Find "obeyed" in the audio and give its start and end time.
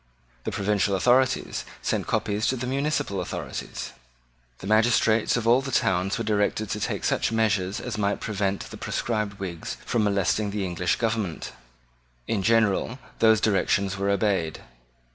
14.09-14.61